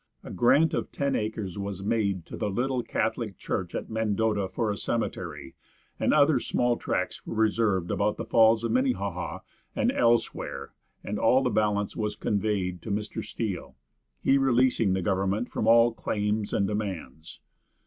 [0.23, 4.71] A grant of ten acres was made to the little Catholic church at Mendota, for
[4.71, 5.53] a cemetery,
[5.99, 9.41] and other small tracts were reserved about the Falls of Minnehaha
[9.75, 13.23] and elsewhere, and all the balance was conveyed to Mr.
[13.23, 13.75] Steele,
[14.23, 17.39] he releasing the government from all claims and demands.